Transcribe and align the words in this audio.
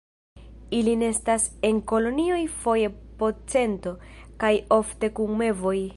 Ili 0.77 0.95
nestas 1.01 1.43
en 1.69 1.81
kolonioj 1.91 2.41
foje 2.63 2.89
po 3.21 3.31
cento, 3.53 3.95
kaj 4.45 4.55
ofte 4.83 5.15
kun 5.21 5.41
mevoj. 5.45 5.81